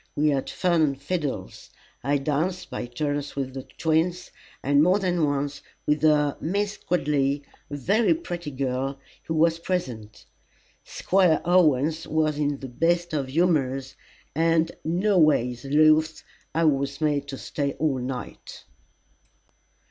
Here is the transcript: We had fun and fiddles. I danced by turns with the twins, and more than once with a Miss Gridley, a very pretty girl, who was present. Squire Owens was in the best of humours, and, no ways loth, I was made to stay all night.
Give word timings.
We 0.15 0.29
had 0.29 0.49
fun 0.49 0.81
and 0.81 0.99
fiddles. 0.99 1.69
I 2.03 2.17
danced 2.17 2.71
by 2.71 2.87
turns 2.87 3.35
with 3.35 3.53
the 3.53 3.61
twins, 3.61 4.31
and 4.63 4.81
more 4.81 4.97
than 4.97 5.25
once 5.27 5.61
with 5.85 6.03
a 6.03 6.37
Miss 6.41 6.77
Gridley, 6.77 7.43
a 7.69 7.75
very 7.75 8.15
pretty 8.15 8.49
girl, 8.49 8.99
who 9.25 9.35
was 9.35 9.59
present. 9.59 10.25
Squire 10.83 11.39
Owens 11.45 12.07
was 12.07 12.39
in 12.39 12.61
the 12.61 12.67
best 12.67 13.13
of 13.13 13.27
humours, 13.27 13.93
and, 14.33 14.71
no 14.83 15.19
ways 15.19 15.65
loth, 15.65 16.23
I 16.55 16.63
was 16.63 16.99
made 16.99 17.27
to 17.27 17.37
stay 17.37 17.73
all 17.73 17.99
night. 17.99 18.63